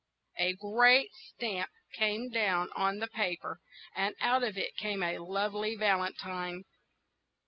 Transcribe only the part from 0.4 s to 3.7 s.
great stamp came down on the paper,